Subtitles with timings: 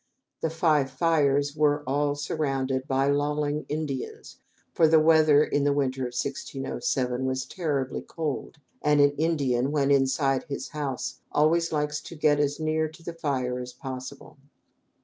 [0.41, 4.39] The five fires were all surrounded by lolling Indians,
[4.73, 9.91] for the weather in that winter of 1607 was terribly cold, and an Indian, when
[9.91, 14.37] inside his house, always likes to get as near to the fire as possible.